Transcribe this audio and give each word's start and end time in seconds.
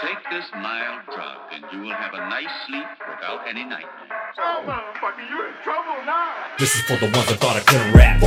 Take 0.00 0.22
this 0.30 0.46
mild 0.54 1.02
drug, 1.12 1.38
and 1.50 1.64
you 1.72 1.80
will 1.80 1.90
have 1.90 2.14
a 2.14 2.18
nice 2.30 2.46
sleep 2.68 2.86
without 3.10 3.48
any 3.48 3.64
nightmares. 3.64 3.90
Oh, 4.38 4.62
motherfucker, 4.62 5.26
you're 5.28 5.48
in 5.48 5.54
trouble 5.64 5.98
now. 6.06 6.34
This 6.56 6.76
is 6.76 6.82
for 6.82 6.94
the 7.02 7.10
ones 7.10 7.26
that 7.26 7.40
thought 7.42 7.56
I 7.56 7.66
couldn't 7.66 7.92
rap. 7.94 8.20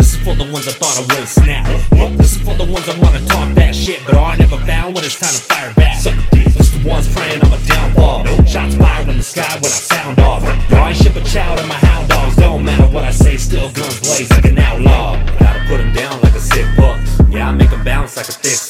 This 0.00 0.14
is 0.14 0.20
for 0.24 0.34
the 0.34 0.50
ones 0.50 0.64
that 0.64 0.80
thought 0.80 0.96
I 0.96 1.02
wouldn't 1.02 1.28
snap. 1.28 1.68
This 2.16 2.36
is 2.36 2.38
for 2.40 2.54
the 2.54 2.64
ones 2.64 2.86
that 2.86 2.96
wanna 3.04 3.20
talk 3.26 3.52
that 3.56 3.74
shit, 3.74 4.00
but 4.06 4.14
are 4.14 4.34
never 4.38 4.56
found 4.64 4.94
when 4.94 5.04
it's 5.04 5.20
time 5.20 5.36
to 5.36 5.42
fire 5.44 5.74
back. 5.74 6.00
This 6.00 6.56
is 6.56 6.72
the 6.72 6.88
ones 6.88 7.04
praying 7.12 7.44
I'm 7.44 7.52
a 7.52 7.58
downfall. 7.68 8.24
Shots 8.46 8.76
fired 8.76 9.08
in 9.10 9.18
the 9.18 9.22
sky 9.22 9.60
when 9.60 9.68
I 9.68 9.80
sound 9.92 10.20
off. 10.20 10.42
Yo, 10.70 10.80
I 10.80 10.94
ship 10.94 11.16
a 11.16 11.24
child 11.24 11.60
and 11.60 11.68
my 11.68 11.74
hound 11.74 12.08
dogs. 12.08 12.36
Don't 12.36 12.64
matter 12.64 12.88
what 12.94 13.04
I 13.04 13.10
say, 13.10 13.36
still 13.36 13.68
guns 13.72 14.00
blaze 14.00 14.30
like 14.30 14.46
an 14.46 14.58
outlaw. 14.58 15.20
Gotta 15.38 15.60
put 15.68 15.84
them 15.84 15.92
down 15.92 16.18
like 16.22 16.32
a 16.32 16.40
sick 16.40 16.64
buck. 16.78 16.96
Yeah, 17.28 17.50
I 17.50 17.52
make 17.52 17.68
them 17.68 17.84
bounce 17.84 18.16
like 18.16 18.28
a 18.28 18.32
thick 18.32 18.56
slut. 18.56 18.69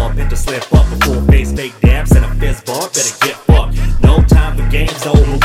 for 0.00 0.32
a 0.32 0.36
slip 0.36 0.72
up 0.72 0.88
before 0.90 1.20
face 1.30 1.52
fake 1.52 1.74
dabs 1.80 2.12
and 2.12 2.24
a 2.24 2.34
fist 2.36 2.64
bump. 2.66 2.92
Better 2.92 3.26
get 3.26 3.36
fucked. 3.48 3.76
No 4.02 4.22
time 4.22 4.56
for 4.56 4.68
games, 4.70 5.04
no 5.04 5.39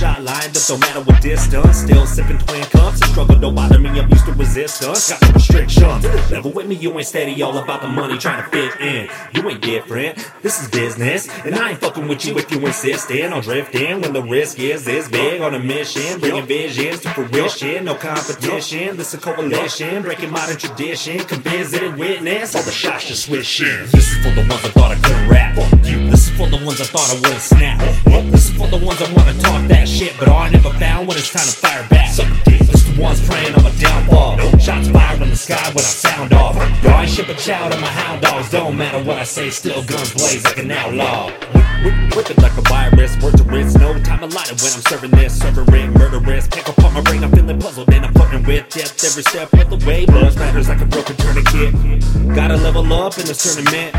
shot 0.00 0.22
lined 0.22 0.56
up, 0.56 0.62
don't 0.66 0.80
matter 0.80 1.02
what 1.02 1.20
distance. 1.20 1.76
Still 1.76 2.06
sipping 2.06 2.38
twin 2.38 2.64
cups. 2.64 3.00
The 3.00 3.06
struggle 3.08 3.38
don't 3.38 3.54
bother 3.54 3.78
me, 3.78 3.90
I'm 3.90 4.08
used 4.08 4.24
to 4.24 4.32
resistance. 4.32 5.10
Got 5.10 5.22
no 5.22 5.32
restrictions. 5.32 6.30
Level 6.30 6.52
with 6.52 6.66
me, 6.66 6.76
you 6.76 6.90
ain't 6.96 7.06
steady, 7.06 7.42
all 7.42 7.56
about 7.58 7.82
the 7.82 7.88
money, 7.88 8.16
trying 8.16 8.42
to 8.42 8.48
fit 8.48 8.80
in. 8.80 9.10
You 9.34 9.48
ain't 9.50 9.60
different, 9.60 10.16
this 10.40 10.62
is 10.62 10.70
business. 10.70 11.28
And 11.44 11.54
I 11.54 11.72
ain't 11.72 11.80
fucking 11.80 12.08
with 12.08 12.24
you 12.24 12.38
if 12.38 12.50
you 12.50 12.66
insist 12.66 13.10
in 13.10 13.32
on 13.34 13.42
drifting. 13.42 14.00
When 14.00 14.14
the 14.14 14.22
risk 14.22 14.58
is 14.58 14.86
this 14.86 15.06
big 15.08 15.42
on 15.42 15.54
a 15.54 15.58
mission, 15.58 16.18
bringing 16.18 16.46
visions 16.46 17.00
to 17.02 17.10
fruition. 17.10 17.84
No 17.84 17.94
competition, 17.94 18.96
this 18.96 19.08
is 19.08 19.14
a 19.14 19.18
coalition, 19.18 20.00
breaking 20.02 20.30
modern 20.30 20.56
tradition. 20.56 21.18
Visit 21.50 21.82
and 21.82 21.98
witness 21.98 22.54
all 22.54 22.62
the 22.62 22.70
shots 22.70 23.06
just 23.06 23.26
switch 23.26 23.60
in. 23.60 23.86
This 23.92 24.12
is 24.12 24.24
for 24.24 24.30
the 24.34 24.46
ones 24.48 24.64
I 24.64 24.70
thought 24.70 24.92
I 24.92 24.98
couldn't 25.00 25.28
rap. 25.28 25.56
This 25.82 26.28
is 26.28 26.30
for 26.38 26.48
the 26.48 26.64
ones 26.64 26.80
I 26.80 26.84
thought 26.84 27.10
I 27.10 27.14
wouldn't 27.20 27.40
snap. 27.40 27.78
This 28.30 28.48
is 28.48 28.56
for 28.56 28.66
the 28.68 28.84
ones 28.84 28.98
that 29.00 29.12
wanna 29.14 29.29
found 31.00 31.08
when 31.08 31.18
it's 31.18 31.32
time 31.32 31.46
to 31.46 31.52
fire 31.52 31.86
back. 31.88 32.10
This 32.44 32.84
the 32.84 33.00
ones 33.00 33.26
praying 33.26 33.54
I'm 33.54 33.66
a 33.66 33.72
downfall. 33.78 34.38
Shots 34.58 34.88
fired 34.88 35.22
in 35.22 35.30
the 35.30 35.36
sky 35.36 35.68
when 35.68 35.84
I 35.84 35.94
sound 36.04 36.32
off. 36.32 36.56
Yo, 36.82 36.90
I 36.90 37.06
ship 37.06 37.28
a 37.28 37.34
child 37.34 37.72
and 37.72 37.80
my 37.80 37.88
hound 37.88 38.22
dogs. 38.22 38.50
Don't 38.50 38.76
matter 38.76 39.02
what 39.02 39.18
I 39.18 39.24
say, 39.24 39.50
still 39.50 39.82
guns 39.84 40.14
blaze 40.14 40.44
like 40.44 40.58
an 40.58 40.70
outlaw. 40.70 41.30
Whip, 42.14 42.30
it 42.30 42.38
like 42.38 42.56
a 42.58 42.62
virus, 42.62 43.16
word 43.22 43.36
to 43.38 43.44
wrist. 43.44 43.78
No 43.78 43.98
time 44.02 44.22
allotted 44.22 44.60
when 44.60 44.72
I'm 44.72 44.84
serving 44.84 45.10
this. 45.12 45.38
Serving 45.38 45.72
it, 45.74 45.90
murderous. 45.90 46.48
Pick 46.48 46.68
apart 46.68 46.92
my 46.92 47.00
brain, 47.00 47.24
I'm 47.24 47.32
feeling 47.32 47.58
puzzled 47.58 47.88
and 47.92 48.04
I'm 48.04 48.12
fucking 48.14 48.42
with 48.44 48.68
depth 48.68 49.04
every 49.04 49.22
step 49.22 49.52
of 49.54 49.70
the 49.70 49.86
way. 49.86 50.04
Blood 50.04 50.36
matters 50.36 50.68
like 50.68 50.80
a 50.80 50.86
broken 50.86 51.16
tourniquet. 51.16 52.34
Gotta 52.34 52.56
level 52.56 52.92
up 52.92 53.18
in 53.18 53.26
this 53.26 53.42
tournament. 53.42 53.96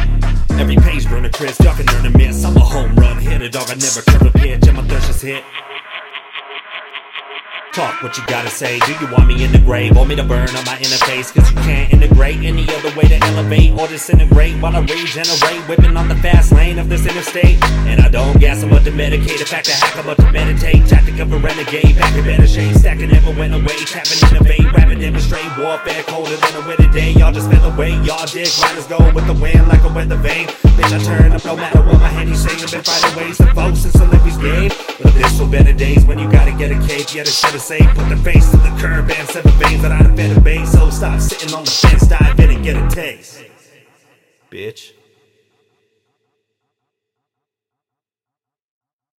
Every 0.60 0.76
page 0.76 1.06
a 1.06 1.30
crisp, 1.30 1.64
y'all 1.64 1.76
can 1.76 1.90
earn 1.96 2.06
a 2.06 2.18
miss. 2.18 2.46
I'm 2.46 2.56
a 2.56 2.60
home 2.60 2.96
run 2.96 3.18
hitter, 3.18 3.50
dog. 3.50 3.70
I 3.70 3.76
never 3.76 4.02
curve 4.02 4.28
a 4.28 4.32
pitch, 4.38 4.68
and 4.68 4.78
my 4.78 4.84
thirst 4.88 5.10
is 5.10 5.22
hit. 5.22 5.44
Talk 7.74 8.04
what 8.04 8.18
you 8.18 8.24
gotta 8.28 8.50
say. 8.50 8.80
Do 8.80 8.92
you 9.00 9.08
want 9.14 9.28
me 9.28 9.46
in 9.46 9.54
the 9.54 9.60
grave? 9.60 9.96
Want 9.96 10.10
me 10.10 10.16
to 10.18 10.26
burn 10.26 10.50
on 10.50 10.66
my 10.66 10.76
interface? 10.76 11.34
Cause 11.34 11.50
you 11.52 11.56
can't 11.64 11.94
integrate 11.94 12.44
any 12.44 12.68
other 12.68 12.94
way 12.98 13.08
to 13.08 13.16
elevate 13.24 13.72
or 13.80 13.88
disintegrate 13.88 14.62
while 14.62 14.76
I 14.76 14.80
regenerate. 14.80 15.62
Whipping 15.70 15.96
on 15.96 16.10
the 16.10 16.16
fast 16.18 16.52
lane 16.52 16.80
of 16.80 16.90
this 16.90 17.06
interstate. 17.06 17.64
And 17.88 18.02
I 18.02 18.10
don't 18.10 18.38
gas, 18.42 18.62
I'm 18.62 18.72
about 18.72 18.84
to 18.84 18.92
medicate. 18.92 19.40
In 19.40 19.46
fact, 19.46 19.70
I 19.70 19.72
hack, 19.72 19.96
I'm 19.96 20.04
about 20.04 20.18
to 20.18 20.32
meditate. 20.34 20.86
Tactic 20.86 21.18
of 21.20 21.32
a 21.32 21.38
renegade, 21.38 21.96
back 21.96 22.14
in 22.14 22.26
better 22.26 22.46
shape. 22.46 22.76
Stacking 22.76 23.08
never 23.08 23.32
went 23.40 23.54
away. 23.54 23.80
Tapping 23.88 24.20
innovate, 24.28 24.74
rapping 24.74 25.00
demonstrate. 25.00 25.48
Warfare 25.58 26.04
colder 26.04 26.36
than 26.36 26.56
a 26.62 26.68
winter 26.68 26.92
day. 26.92 27.14
Y'all 27.14 27.32
just 27.32 27.50
fell 27.50 27.72
away. 27.72 27.92
Y'all 28.04 28.26
dick 28.26 28.52
riders 28.60 28.88
go 28.88 29.00
with 29.16 29.26
the 29.28 29.38
wind 29.40 29.70
like 29.70 29.84
a 29.84 29.94
weather 29.94 30.18
vane. 30.18 30.48
Bitch, 30.76 30.92
I 30.92 31.00
turn 31.04 31.32
up 31.32 31.46
no 31.46 31.56
matter 31.56 31.80
what 31.80 32.02
my 32.02 32.10
handy 32.10 32.36
say. 32.36 32.52
I've 32.52 32.70
been 32.70 32.84
finding 32.84 33.16
ways 33.16 33.38
to 33.38 33.48
focus 33.56 33.86
in 33.86 33.92
Celebrity's 33.92 34.38
game. 34.38 34.72
But 35.02 35.14
this 35.14 35.40
will 35.40 35.48
better 35.48 35.72
days 35.72 36.04
when 36.04 36.20
you 36.20 36.30
gotta 36.30 36.52
get 36.52 36.72
a 36.72 36.80
cape. 36.86 37.16
Yeah, 37.16 37.24
the 37.24 37.32
safe. 37.62 37.88
Put 37.96 38.10
the 38.10 38.18
face 38.18 38.50
to 38.52 38.58
the 38.58 38.76
curb 38.80 39.10
and 39.12 39.28
seven 39.30 39.52
veins 39.52 39.82
that 39.84 39.92
I'd 39.92 40.08
have 40.08 40.16
better 40.16 40.42
base. 40.42 40.72
So 40.72 40.90
stop 40.90 41.20
sitting 41.20 41.54
on 41.54 41.64
the 41.64 41.72
fence, 41.72 42.08
dive 42.08 42.40
in 42.40 42.50
and 42.50 42.64
get 42.64 42.76
a 42.76 42.88
taste. 42.90 43.44
Bitch. 44.50 44.94